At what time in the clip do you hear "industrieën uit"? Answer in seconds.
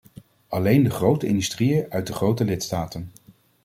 1.27-2.07